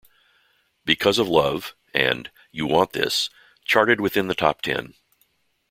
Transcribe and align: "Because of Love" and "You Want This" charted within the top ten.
"Because 0.83 1.19
of 1.19 1.27
Love" 1.29 1.75
and 1.93 2.31
"You 2.51 2.65
Want 2.65 2.93
This" 2.93 3.29
charted 3.65 4.01
within 4.01 4.27
the 4.29 4.33
top 4.33 4.63
ten. 4.63 4.95